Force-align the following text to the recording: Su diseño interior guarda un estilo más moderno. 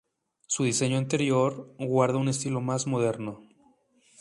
Su 0.47 0.63
diseño 0.63 0.97
interior 0.97 1.75
guarda 1.77 2.17
un 2.17 2.27
estilo 2.27 2.59
más 2.59 2.87
moderno. 2.87 3.43